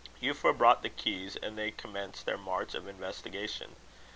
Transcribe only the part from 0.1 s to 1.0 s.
Euphra brought the